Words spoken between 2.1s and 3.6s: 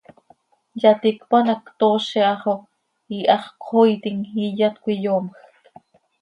ha xo iihax